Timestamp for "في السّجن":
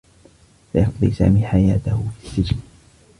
2.21-2.57